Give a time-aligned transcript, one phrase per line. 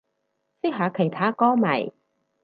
[0.63, 1.93] 識下其他歌迷